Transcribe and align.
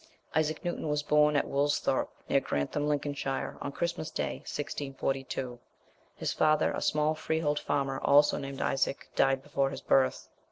_Isaac 0.35 0.65
Newton 0.65 0.87
was 0.89 1.03
born 1.03 1.35
at 1.35 1.45
Woolsthorpe, 1.45 2.09
near 2.27 2.39
Grantham, 2.39 2.87
Lincolnshire, 2.87 3.59
on 3.61 3.71
Christmas 3.71 4.09
Day, 4.09 4.37
1642. 4.49 5.59
His 6.15 6.33
father, 6.33 6.71
a 6.71 6.81
small 6.81 7.13
freehold 7.13 7.59
farmer, 7.59 7.99
also 8.03 8.39
named 8.39 8.63
Isaac, 8.63 9.11
died 9.15 9.43
before 9.43 9.69
his 9.69 9.81
birth. 9.81 10.27